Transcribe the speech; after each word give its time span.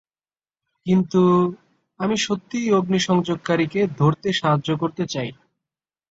কিন্তু, 0.85 1.21
আমি 1.99 2.15
সত্যিই 2.17 2.73
অগ্নিসংযোগকারীকে 2.73 3.81
ধরতে 3.97 4.29
সাহায্য 4.33 4.69
করতে 4.77 5.03
চাই। 5.07 5.29